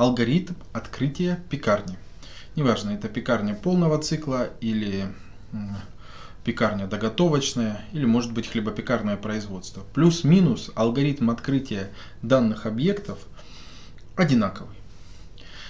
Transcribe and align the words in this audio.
алгоритм 0.00 0.54
открытия 0.72 1.38
пекарни. 1.50 1.98
Неважно, 2.56 2.92
это 2.92 3.06
пекарня 3.06 3.54
полного 3.54 3.98
цикла 3.98 4.48
или 4.62 5.06
пекарня 6.42 6.86
доготовочная 6.86 7.82
или 7.92 8.06
может 8.06 8.32
быть 8.32 8.48
хлебопекарное 8.48 9.18
производство. 9.18 9.82
Плюс-минус 9.92 10.70
алгоритм 10.74 11.28
открытия 11.28 11.90
данных 12.22 12.64
объектов 12.64 13.18
одинаковый. 14.16 14.74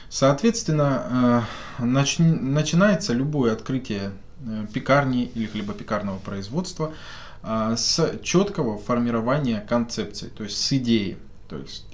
Соответственно, 0.08 1.46
э, 1.80 1.84
начинается 1.84 3.12
любое 3.12 3.52
открытие 3.52 4.12
э, 4.46 4.66
пекарни 4.72 5.24
или 5.34 5.46
хлебопекарного 5.46 6.18
производства 6.18 6.94
э, 7.42 7.74
с 7.76 8.20
четкого 8.22 8.78
формирования 8.78 9.60
концепции, 9.68 10.28
то 10.28 10.44
есть 10.44 10.56
с 10.56 10.72
идеи. 10.72 11.18
То 11.48 11.56
есть 11.56 11.84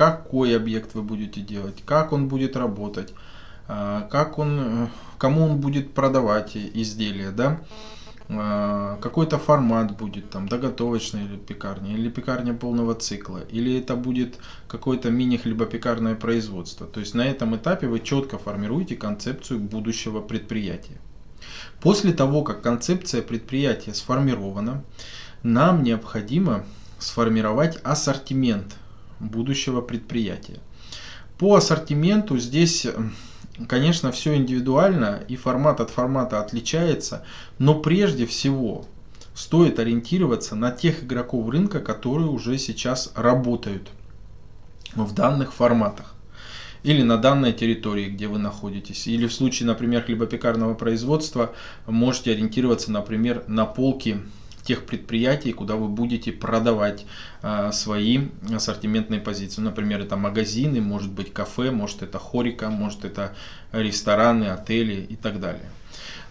какой 0.00 0.56
объект 0.56 0.94
вы 0.94 1.02
будете 1.02 1.42
делать, 1.42 1.82
как 1.84 2.14
он 2.14 2.28
будет 2.28 2.56
работать, 2.56 3.12
как 3.66 4.38
он, 4.38 4.88
кому 5.18 5.44
он 5.44 5.58
будет 5.58 5.92
продавать 5.92 6.56
изделия, 6.56 7.30
да, 7.30 7.60
а, 8.30 8.96
какой-то 9.02 9.36
формат 9.36 9.94
будет, 9.98 10.30
там, 10.30 10.48
доготовочная 10.48 11.24
или 11.24 11.36
пекарня, 11.36 11.92
или 11.92 12.08
пекарня 12.08 12.54
полного 12.54 12.94
цикла, 12.94 13.40
или 13.50 13.78
это 13.78 13.94
будет 13.94 14.38
какое-то 14.68 15.10
мини-хлебопекарное 15.10 16.14
производство. 16.14 16.86
То 16.86 17.00
есть 17.00 17.14
на 17.14 17.26
этом 17.26 17.54
этапе 17.56 17.86
вы 17.86 18.00
четко 18.00 18.38
формируете 18.38 18.96
концепцию 18.96 19.60
будущего 19.60 20.22
предприятия. 20.22 20.96
После 21.82 22.14
того, 22.14 22.42
как 22.42 22.62
концепция 22.62 23.20
предприятия 23.20 23.92
сформирована, 23.92 24.82
нам 25.42 25.82
необходимо 25.82 26.64
сформировать 26.98 27.78
ассортимент 27.82 28.76
будущего 29.20 29.80
предприятия. 29.80 30.58
По 31.38 31.54
ассортименту 31.54 32.38
здесь 32.38 32.86
Конечно, 33.68 34.10
все 34.10 34.36
индивидуально 34.36 35.22
и 35.28 35.36
формат 35.36 35.80
от 35.80 35.90
формата 35.90 36.40
отличается, 36.40 37.24
но 37.58 37.74
прежде 37.74 38.26
всего 38.26 38.86
стоит 39.34 39.78
ориентироваться 39.78 40.54
на 40.54 40.70
тех 40.70 41.04
игроков 41.04 41.48
рынка, 41.50 41.80
которые 41.80 42.28
уже 42.28 42.58
сейчас 42.58 43.12
работают 43.14 43.88
в 44.94 45.12
данных 45.14 45.52
форматах. 45.52 46.14
Или 46.82 47.02
на 47.02 47.18
данной 47.18 47.52
территории, 47.52 48.08
где 48.08 48.26
вы 48.26 48.38
находитесь. 48.38 49.06
Или 49.06 49.26
в 49.26 49.34
случае, 49.34 49.66
например, 49.66 50.02
хлебопекарного 50.02 50.72
производства, 50.72 51.52
можете 51.86 52.32
ориентироваться, 52.32 52.90
например, 52.90 53.44
на 53.46 53.66
полки 53.66 54.18
тех 54.62 54.84
предприятий, 54.84 55.52
куда 55.52 55.76
вы 55.76 55.88
будете 55.88 56.32
продавать 56.32 57.06
а, 57.42 57.72
свои 57.72 58.28
ассортиментные 58.54 59.20
позиции. 59.20 59.60
Например, 59.60 60.00
это 60.00 60.16
магазины, 60.16 60.80
может 60.80 61.10
быть 61.10 61.32
кафе, 61.32 61.70
может 61.70 62.02
это 62.02 62.18
хорика, 62.18 62.68
может 62.68 63.04
это 63.04 63.34
рестораны, 63.72 64.44
отели 64.46 65.06
и 65.08 65.16
так 65.16 65.40
далее. 65.40 65.64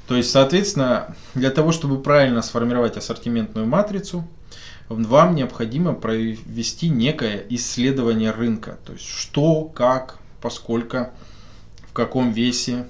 То 0.07 0.15
есть, 0.15 0.31
соответственно, 0.31 1.15
для 1.35 1.51
того, 1.51 1.71
чтобы 1.71 2.01
правильно 2.01 2.41
сформировать 2.41 2.97
ассортиментную 2.97 3.67
матрицу, 3.67 4.27
вам 4.89 5.35
необходимо 5.35 5.93
провести 5.93 6.89
некое 6.89 7.45
исследование 7.49 8.31
рынка. 8.31 8.79
То 8.85 8.93
есть, 8.93 9.05
что, 9.05 9.65
как, 9.65 10.17
поскольку, 10.41 11.09
в 11.89 11.93
каком 11.93 12.31
весе, 12.31 12.87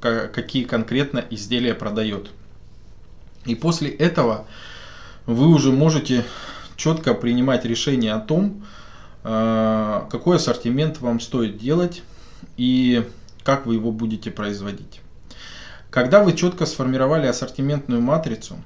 какие 0.00 0.64
конкретно 0.64 1.24
изделия 1.30 1.74
продает. 1.74 2.30
И 3.44 3.54
после 3.54 3.90
этого 3.90 4.46
вы 5.26 5.48
уже 5.48 5.72
можете 5.72 6.24
четко 6.76 7.14
принимать 7.14 7.64
решение 7.64 8.12
о 8.12 8.20
том, 8.20 8.64
э, 9.22 10.02
какой 10.10 10.36
ассортимент 10.36 11.00
вам 11.00 11.20
стоит 11.20 11.58
делать 11.58 12.02
и 12.56 13.04
как 13.42 13.66
вы 13.66 13.74
его 13.74 13.92
будете 13.92 14.30
производить. 14.30 15.00
Когда 15.90 16.22
вы 16.22 16.32
четко 16.32 16.66
сформировали 16.66 17.26
ассортиментную 17.26 18.00
матрицу, 18.00 18.56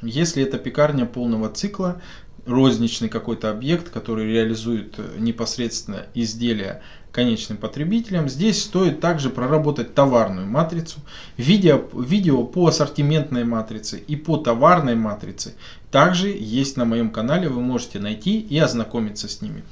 если 0.00 0.42
это 0.42 0.58
пекарня 0.58 1.06
полного 1.06 1.50
цикла, 1.50 2.00
розничный 2.46 3.08
какой-то 3.08 3.50
объект, 3.50 3.90
который 3.90 4.26
реализует 4.26 4.94
э, 4.98 5.16
непосредственно 5.18 6.06
изделия 6.14 6.82
конечным 7.12 7.58
потребителям. 7.58 8.28
Здесь 8.28 8.62
стоит 8.62 9.00
также 9.00 9.30
проработать 9.30 9.94
товарную 9.94 10.46
матрицу. 10.46 11.00
Видео, 11.36 11.82
видео 11.94 12.44
по 12.44 12.66
ассортиментной 12.68 13.44
матрице 13.44 13.98
и 13.98 14.16
по 14.16 14.36
товарной 14.36 14.94
матрице 14.94 15.54
также 15.90 16.28
есть 16.28 16.76
на 16.76 16.84
моем 16.84 17.10
канале, 17.10 17.48
вы 17.48 17.60
можете 17.60 17.98
найти 17.98 18.40
и 18.40 18.58
ознакомиться 18.58 19.28
с 19.28 19.40
ними. 19.40 19.62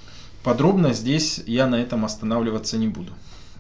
Подробно 0.43 0.93
здесь 0.93 1.41
я 1.47 1.67
на 1.67 1.77
этом 1.77 2.05
останавливаться 2.05 2.79
не 2.79 2.89
буду. 2.89 3.13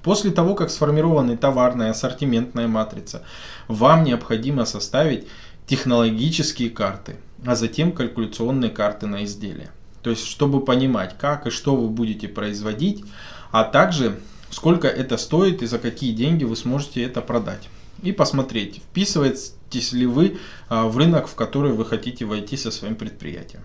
После 0.02 0.30
того, 0.30 0.54
как 0.54 0.70
сформирована 0.70 1.36
товарная 1.36 1.90
ассортиментная 1.90 2.68
матрица, 2.68 3.22
вам 3.66 4.04
необходимо 4.04 4.64
составить 4.64 5.26
технологические 5.66 6.70
карты, 6.70 7.16
а 7.44 7.56
затем 7.56 7.90
калькуляционные 7.90 8.70
карты 8.70 9.06
на 9.06 9.24
изделие. 9.24 9.70
То 10.02 10.10
есть, 10.10 10.24
чтобы 10.24 10.60
понимать, 10.64 11.18
как 11.18 11.48
и 11.48 11.50
что 11.50 11.74
вы 11.74 11.88
будете 11.88 12.28
производить, 12.28 13.04
а 13.50 13.64
также 13.64 14.18
сколько 14.50 14.88
это 14.88 15.16
стоит 15.16 15.62
и 15.62 15.66
за 15.66 15.78
какие 15.78 16.12
деньги 16.12 16.44
вы 16.44 16.56
сможете 16.56 17.02
это 17.02 17.20
продать. 17.20 17.68
И 18.02 18.12
посмотреть, 18.12 18.82
вписываетесь 18.90 19.92
ли 19.92 20.06
вы 20.06 20.38
а, 20.68 20.86
в 20.86 20.96
рынок, 20.98 21.28
в 21.28 21.34
который 21.34 21.72
вы 21.72 21.84
хотите 21.84 22.24
войти 22.24 22.56
со 22.56 22.70
своим 22.70 22.94
предприятием. 22.94 23.62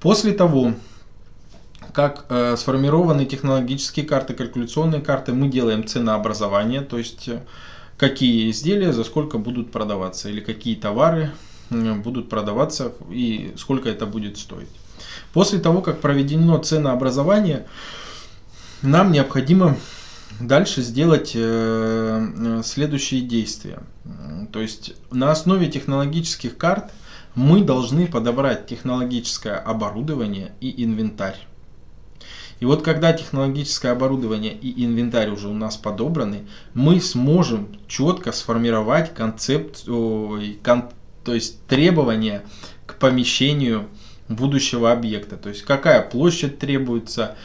После 0.00 0.32
того, 0.32 0.74
как 1.92 2.24
э, 2.28 2.56
сформированы 2.56 3.26
технологические 3.26 4.06
карты, 4.06 4.34
калькуляционные 4.34 5.00
карты, 5.00 5.32
мы 5.32 5.48
делаем 5.48 5.86
ценообразование, 5.86 6.80
то 6.80 6.98
есть 6.98 7.28
э, 7.28 7.42
какие 7.96 8.50
изделия 8.50 8.92
за 8.92 9.04
сколько 9.04 9.38
будут 9.38 9.70
продаваться 9.70 10.28
или 10.28 10.40
какие 10.40 10.74
товары 10.74 11.30
э, 11.70 11.94
будут 11.94 12.28
продаваться 12.28 12.92
и 13.10 13.52
сколько 13.56 13.88
это 13.88 14.06
будет 14.06 14.38
стоить. 14.38 14.68
После 15.32 15.58
того, 15.58 15.82
как 15.82 16.00
проведено 16.00 16.58
ценообразование, 16.58 17.66
нам 18.82 19.12
необходимо 19.12 19.76
дальше 20.40 20.82
сделать 20.82 21.32
э, 21.34 21.40
э, 21.40 22.62
следующие 22.64 23.20
действия. 23.22 23.80
То 24.52 24.60
есть 24.60 24.94
на 25.10 25.30
основе 25.30 25.68
технологических 25.68 26.56
карт 26.56 26.92
мы 27.34 27.62
должны 27.62 28.06
подобрать 28.06 28.66
технологическое 28.66 29.56
оборудование 29.56 30.52
и 30.60 30.84
инвентарь. 30.84 31.38
И 32.60 32.64
вот 32.64 32.82
когда 32.82 33.12
технологическое 33.12 33.92
оборудование 33.92 34.54
и 34.54 34.84
инвентарь 34.84 35.30
уже 35.30 35.48
у 35.48 35.54
нас 35.54 35.76
подобраны, 35.76 36.42
мы 36.74 37.00
сможем 37.00 37.68
четко 37.88 38.30
сформировать 38.30 39.14
концепт, 39.14 39.84
кон, 39.84 40.84
то 41.24 41.34
есть 41.34 41.64
требования 41.66 42.42
к 42.86 42.94
помещению 42.96 43.88
будущего 44.28 44.92
объекта. 44.92 45.36
То 45.36 45.48
есть 45.48 45.62
какая 45.62 46.02
площадь 46.02 46.58
требуется, 46.58 47.36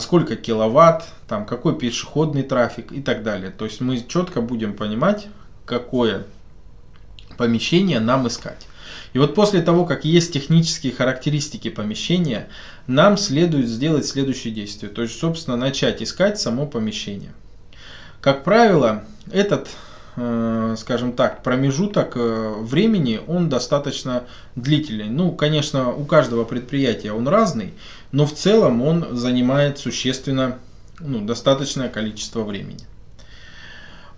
сколько 0.00 0.36
киловатт, 0.36 1.04
там, 1.26 1.46
какой 1.46 1.78
пешеходный 1.78 2.42
трафик 2.42 2.92
и 2.92 3.00
так 3.00 3.22
далее. 3.22 3.50
То 3.50 3.64
есть 3.64 3.80
мы 3.80 3.98
четко 4.06 4.40
будем 4.40 4.74
понимать, 4.74 5.28
какое 5.64 6.24
помещение 7.36 8.00
нам 8.00 8.28
искать. 8.28 8.66
И 9.12 9.18
вот 9.18 9.34
после 9.34 9.62
того, 9.62 9.84
как 9.86 10.04
есть 10.04 10.32
технические 10.32 10.92
характеристики 10.92 11.68
помещения, 11.70 12.48
нам 12.86 13.16
следует 13.16 13.66
сделать 13.66 14.06
следующее 14.06 14.52
действие. 14.52 14.90
То 14.90 15.02
есть, 15.02 15.18
собственно, 15.18 15.56
начать 15.56 16.02
искать 16.02 16.38
само 16.38 16.66
помещение. 16.66 17.32
Как 18.20 18.44
правило, 18.44 19.04
этот, 19.32 19.68
э, 19.68 19.70
скажем 20.76 21.12
так, 21.12 21.42
промежуток 21.42 22.12
э, 22.16 22.54
времени, 22.58 23.20
он 23.26 23.48
достаточно 23.48 24.24
длительный. 24.56 25.08
Ну, 25.08 25.32
конечно, 25.32 25.92
у 25.92 26.04
каждого 26.04 26.44
предприятия 26.44 27.12
он 27.12 27.28
разный, 27.28 27.74
но 28.12 28.26
в 28.26 28.34
целом 28.34 28.82
он 28.82 29.16
занимает 29.16 29.78
существенно, 29.78 30.58
ну, 30.98 31.24
достаточное 31.24 31.88
количество 31.88 32.42
времени. 32.42 32.84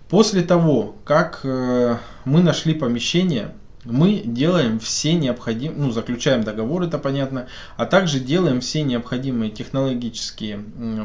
После 0.09 0.41
того, 0.41 0.95
как 1.05 1.41
э, 1.43 1.97
мы 2.25 2.41
нашли 2.41 2.73
помещение, 2.73 3.51
мы 3.85 4.21
делаем 4.23 4.79
все 4.79 5.13
необходимые, 5.13 5.79
ну, 5.79 5.91
заключаем 5.91 6.43
договор, 6.43 6.83
это 6.83 6.97
понятно, 6.97 7.47
а 7.77 7.85
также 7.85 8.19
делаем 8.19 8.61
все 8.61 8.83
необходимые 8.83 9.51
технологические 9.51 10.63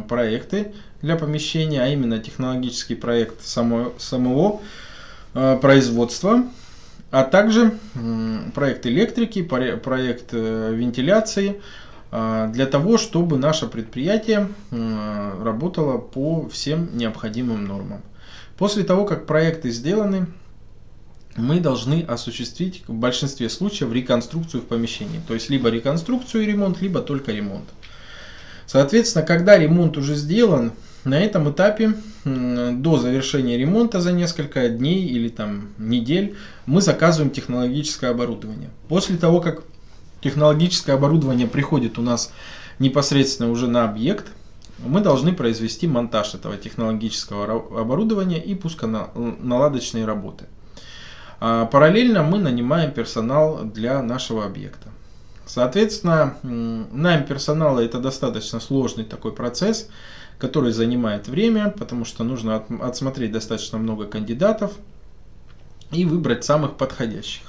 проекты 0.08 0.72
для 1.02 1.16
помещения, 1.16 1.82
а 1.82 1.88
именно 1.88 2.18
технологический 2.18 2.94
проект 2.94 3.42
само, 3.42 3.92
самого 3.98 4.60
э, 5.34 5.58
производства, 5.60 6.44
а 7.10 7.24
также 7.24 7.72
э, 7.94 8.38
проект 8.54 8.86
электрики, 8.86 9.42
проект 9.42 10.30
э, 10.32 10.74
вентиляции, 10.74 11.60
э, 12.10 12.50
для 12.52 12.66
того, 12.66 12.98
чтобы 12.98 13.38
наше 13.38 13.66
предприятие 13.66 14.48
работало 14.70 15.98
по 15.98 16.48
всем 16.48 16.96
необходимым 16.96 17.64
нормам. 17.64 18.02
После 18.58 18.82
того, 18.82 19.04
как 19.04 19.26
проекты 19.26 19.70
сделаны, 19.70 20.26
мы 21.38 21.60
должны 21.60 22.02
осуществить 22.02 22.82
в 22.86 22.92
большинстве 22.92 23.48
случаев 23.48 23.92
реконструкцию 23.92 24.62
в 24.62 24.66
помещении. 24.66 25.20
То 25.26 25.34
есть 25.34 25.48
либо 25.50 25.70
реконструкцию 25.70 26.42
и 26.42 26.46
ремонт, 26.46 26.82
либо 26.82 27.00
только 27.00 27.32
ремонт. 27.32 27.64
Соответственно, 28.66 29.24
когда 29.24 29.56
ремонт 29.56 29.96
уже 29.96 30.14
сделан, 30.14 30.72
на 31.04 31.18
этом 31.18 31.50
этапе 31.50 31.94
до 32.24 32.98
завершения 32.98 33.56
ремонта 33.56 34.00
за 34.00 34.12
несколько 34.12 34.68
дней 34.68 35.06
или 35.06 35.28
там 35.28 35.68
недель 35.78 36.36
мы 36.66 36.82
заказываем 36.82 37.30
технологическое 37.30 38.10
оборудование. 38.10 38.68
После 38.88 39.16
того, 39.16 39.40
как 39.40 39.62
технологическое 40.20 40.96
оборудование 40.96 41.46
приходит 41.46 41.98
у 41.98 42.02
нас 42.02 42.32
непосредственно 42.78 43.50
уже 43.50 43.68
на 43.68 43.84
объект, 43.84 44.26
мы 44.84 45.00
должны 45.00 45.32
произвести 45.32 45.86
монтаж 45.86 46.34
этого 46.34 46.56
технологического 46.56 47.80
оборудования 47.80 48.42
и 48.42 48.54
пусконаладочные 48.54 50.04
работы. 50.04 50.44
А 51.40 51.66
параллельно 51.66 52.22
мы 52.22 52.38
нанимаем 52.38 52.90
персонал 52.90 53.64
для 53.64 54.02
нашего 54.02 54.44
объекта. 54.44 54.88
Соответственно, 55.46 56.36
найм 56.42 57.24
персонала 57.24 57.80
это 57.80 57.98
достаточно 57.98 58.60
сложный 58.60 59.04
такой 59.04 59.32
процесс, 59.32 59.88
который 60.38 60.72
занимает 60.72 61.28
время, 61.28 61.70
потому 61.70 62.04
что 62.04 62.22
нужно 62.22 62.64
отсмотреть 62.80 63.32
достаточно 63.32 63.78
много 63.78 64.06
кандидатов 64.06 64.72
и 65.90 66.04
выбрать 66.04 66.44
самых 66.44 66.76
подходящих. 66.76 67.44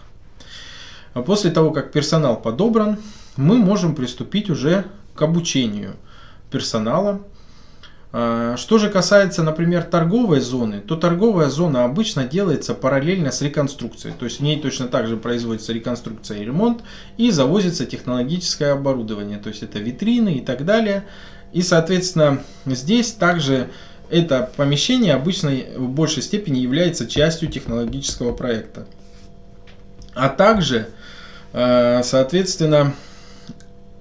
А 1.14 1.22
после 1.22 1.52
того, 1.52 1.72
как 1.72 1.92
персонал 1.92 2.40
подобран, 2.40 2.98
мы 3.36 3.58
можем 3.58 3.96
приступить 3.96 4.50
уже 4.50 4.86
к 5.16 5.22
обучению 5.22 5.96
персонала. 6.52 7.22
А, 8.12 8.58
что 8.58 8.80
же 8.80 8.90
касается, 8.90 9.44
например, 9.44 9.84
торговой 9.84 10.40
зоны, 10.40 10.82
то 10.82 10.96
торговая 10.96 11.50
зона 11.50 11.84
обычно 11.84 12.26
делается 12.26 12.74
параллельно 12.74 13.32
с 13.32 13.42
реконструкцией. 13.42 14.16
То 14.18 14.26
есть 14.26 14.40
в 14.40 14.44
ней 14.44 14.60
точно 14.60 14.88
так 14.88 15.08
же 15.08 15.16
производится 15.18 15.74
реконструкция 15.74 16.40
и 16.40 16.46
ремонт 16.46 16.82
и 17.18 17.30
завозится 17.30 17.86
технологическое 17.86 18.74
оборудование. 18.74 19.38
То 19.38 19.50
есть 19.50 19.62
это 19.62 19.80
витрины 19.80 20.36
и 20.36 20.42
так 20.42 20.66
далее. 20.66 21.06
И, 21.54 21.62
соответственно, 21.62 22.42
здесь 22.66 23.12
также 23.12 23.70
это 24.10 24.50
помещение 24.58 25.14
обычно 25.14 25.52
в 25.78 25.90
большей 25.90 26.24
степени 26.24 26.60
является 26.60 27.08
частью 27.08 27.50
технологического 27.50 28.34
проекта. 28.34 28.88
А 30.16 30.30
также, 30.30 30.88
э, 31.54 32.02
соответственно, 32.04 32.94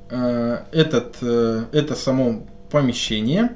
э, 0.09 0.59
этот, 0.73 1.17
э, 1.21 1.65
это 1.73 1.95
само 1.95 2.43
помещение 2.71 3.51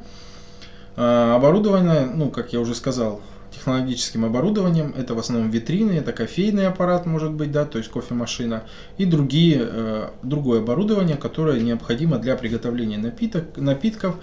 оборудовано, 0.97 2.07
ну, 2.15 2.31
как 2.31 2.53
я 2.53 2.61
уже 2.61 2.75
сказал, 2.75 3.21
технологическим 3.53 4.25
оборудованием. 4.25 4.95
Это 4.97 5.15
в 5.15 5.19
основном 5.19 5.51
витрины, 5.51 5.93
это 5.93 6.13
кофейный 6.13 6.67
аппарат 6.67 7.07
может 7.07 7.33
быть, 7.33 7.53
да, 7.53 7.65
то 7.65 7.79
есть 7.79 7.91
кофемашина 7.91 8.65
и 8.99 9.05
другие, 9.05 10.11
другое 10.23 10.61
оборудование, 10.61 11.17
которое 11.17 11.61
необходимо 11.61 12.19
для 12.19 12.37
приготовления 12.37 12.99
напиток, 12.99 13.45
напитков 13.57 14.17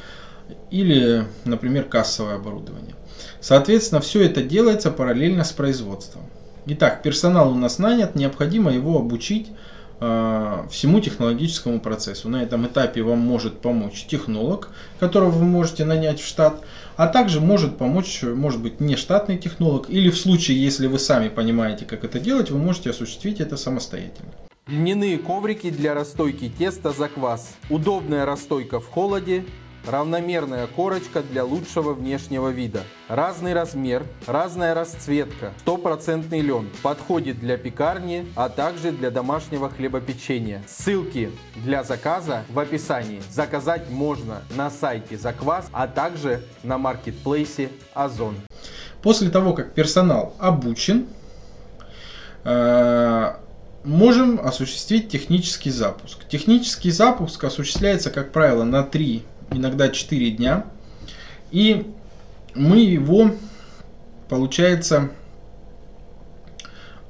или, 0.72 1.26
например, 1.46 1.84
кассовое 1.84 2.36
оборудование. 2.36 2.96
Соответственно, 3.40 4.02
все 4.02 4.24
это 4.24 4.42
делается 4.42 4.92
параллельно 4.92 5.44
с 5.44 5.52
производством. 5.52 6.24
Итак, 6.66 7.02
персонал 7.02 7.52
у 7.52 7.56
нас 7.56 7.80
нанят, 7.80 8.16
необходимо 8.16 8.72
его 8.72 8.98
обучить 8.98 9.48
э, 9.48 9.54
всему 10.00 11.02
технологическому 11.02 11.82
процессу. 11.82 12.30
На 12.30 12.42
этом 12.42 12.66
этапе 12.68 13.04
вам 13.04 13.20
может 13.20 13.60
помочь 13.60 14.06
технолог, 14.06 14.70
которого 15.00 15.30
вы 15.30 15.46
можете 15.46 15.84
нанять 15.84 16.22
в 16.22 16.26
штат, 16.26 16.64
а 16.96 17.08
также 17.08 17.42
может 17.42 17.78
помочь, 17.78 18.24
может 18.24 18.62
быть, 18.62 18.80
не 18.80 18.96
штатный 18.96 19.38
технолог, 19.38 19.90
или 19.90 20.10
в 20.10 20.18
случае, 20.18 20.64
если 20.64 20.88
вы 20.88 21.00
сами 21.00 21.28
понимаете, 21.28 21.86
как 21.86 22.04
это 22.04 22.20
делать, 22.20 22.50
вы 22.50 22.60
можете 22.60 22.92
осуществить 22.92 23.42
это 23.42 23.58
самостоятельно. 23.58 24.32
Льняные 24.68 25.18
коврики 25.18 25.70
для 25.70 25.94
расстойки 25.94 26.50
теста 26.50 26.92
за 26.92 27.10
квас. 27.10 27.56
Удобная 27.70 28.26
расстойка 28.26 28.80
в 28.80 28.88
холоде, 28.88 29.44
Равномерная 29.86 30.68
корочка 30.68 31.24
для 31.24 31.44
лучшего 31.46 31.94
внешнего 31.94 32.50
вида. 32.50 32.84
Разный 33.08 33.54
размер, 33.54 34.04
разная 34.28 34.74
расцветка. 34.74 35.54
Стопроцентный 35.60 36.42
лен. 36.42 36.70
Подходит 36.84 37.40
для 37.40 37.58
пекарни, 37.58 38.28
а 38.36 38.50
также 38.50 38.92
для 38.92 39.10
домашнего 39.10 39.70
хлебопечения. 39.70 40.62
Ссылки 40.68 41.32
для 41.56 41.84
заказа 41.84 42.44
в 42.50 42.60
описании. 42.60 43.22
Заказать 43.32 43.90
можно 43.90 44.42
на 44.56 44.70
сайте 44.70 45.18
Заквас, 45.18 45.68
а 45.72 45.88
также 45.88 46.44
на 46.64 46.78
маркетплейсе 46.78 47.70
Озон. 47.94 48.36
После 49.02 49.30
того, 49.30 49.54
как 49.54 49.74
персонал 49.74 50.36
обучен, 50.40 51.08
э, 52.44 53.34
можем 53.84 54.40
осуществить 54.40 55.10
технический 55.10 55.72
запуск. 55.72 56.28
Технический 56.28 56.92
запуск 56.92 57.44
осуществляется, 57.44 58.10
как 58.10 58.32
правило, 58.32 58.64
на 58.64 58.84
3 58.84 59.24
иногда 59.52 59.90
4 59.90 60.32
дня. 60.32 60.66
И 61.52 61.86
мы 62.56 62.78
его, 62.80 63.32
получается, 64.28 65.10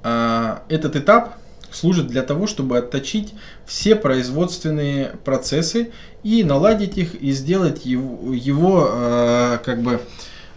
а, 0.04 0.64
этот 0.70 0.96
этап 0.96 1.36
служит 1.72 2.08
для 2.08 2.24
того, 2.24 2.48
чтобы 2.48 2.78
отточить 2.78 3.34
все 3.66 3.96
производственные 3.96 5.18
процессы 5.24 5.92
и 6.24 6.44
наладить 6.44 6.98
их 6.98 7.16
и 7.16 7.32
сделать 7.32 7.86
его, 7.86 8.34
его 8.34 8.88
а, 8.90 9.58
как 9.60 9.82
бы, 9.82 10.02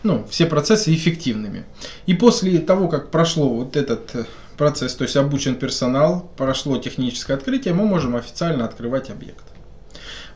ну, 0.03 0.25
все 0.31 0.47
процессы 0.47 0.95
эффективными. 0.95 1.65
И 2.07 2.15
после 2.15 2.59
того, 2.61 2.89
как 2.89 3.11
прошло 3.11 3.49
вот 3.49 3.77
этот 3.77 4.27
процесс, 4.57 4.95
то 4.95 5.03
есть 5.05 5.17
обучен 5.17 5.57
персонал, 5.57 6.31
прошло 6.37 6.77
техническое 6.79 7.35
открытие, 7.35 7.75
мы 7.75 7.85
можем 7.85 8.17
официально 8.17 8.65
открывать 8.65 9.11
объект. 9.11 9.52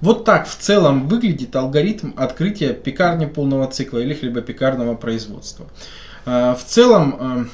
Вот 0.00 0.24
так 0.24 0.46
в 0.46 0.56
целом 0.56 1.08
выглядит 1.08 1.54
алгоритм 1.56 2.12
открытия 2.16 2.72
пекарни 2.72 3.26
полного 3.26 3.66
цикла 3.66 3.98
или 3.98 4.14
хлебопекарного 4.14 4.94
производства. 4.94 5.66
А, 6.24 6.54
в 6.54 6.64
целом 6.64 7.16
а, 7.18 7.46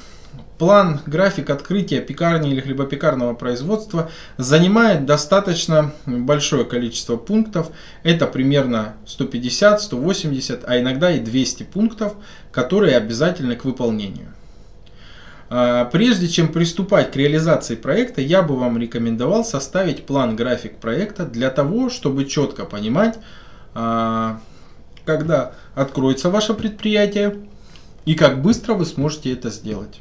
план, 0.59 1.01
график 1.07 1.51
открытия 1.51 2.01
пекарни 2.01 2.51
или 2.51 2.61
хлебопекарного 2.61 3.35
производства 3.35 4.11
занимает 4.39 5.07
достаточно 5.07 5.93
большое 6.07 6.65
количество 6.65 7.17
пунктов. 7.17 7.71
Это 8.03 8.27
примерно 8.27 8.95
150, 9.07 9.83
180, 9.83 10.65
а 10.67 10.81
иногда 10.81 11.11
и 11.11 11.21
200 11.21 11.65
пунктов, 11.65 12.15
которые 12.51 12.97
обязательны 12.97 13.57
к 13.57 13.65
выполнению. 13.65 14.29
А, 15.55 15.85
прежде 15.85 16.29
чем 16.29 16.49
приступать 16.49 17.13
к 17.13 17.17
реализации 17.17 17.75
проекта, 17.75 18.23
я 18.23 18.43
бы 18.43 18.57
вам 18.57 18.79
рекомендовал 18.79 19.45
составить 19.45 20.07
план-график 20.07 20.79
проекта 20.79 21.27
для 21.27 21.51
того, 21.51 21.91
чтобы 21.91 22.25
четко 22.25 22.65
понимать, 22.65 23.19
а, 23.75 24.41
когда 25.05 25.53
откроется 25.75 26.31
ваше 26.31 26.55
предприятие 26.55 27.37
и 28.07 28.15
как 28.15 28.41
быстро 28.41 28.73
вы 28.73 28.87
сможете 28.87 29.31
это 29.31 29.51
сделать. 29.51 30.01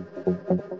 Thank 0.25 0.39
you. 0.49 0.70